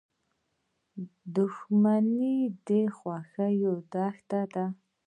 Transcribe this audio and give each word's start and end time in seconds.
•دښمني 1.35 2.37
د 2.67 2.69
خوښۍ 2.97 3.55
دښمنه 3.93 4.41
ده. 4.53 4.65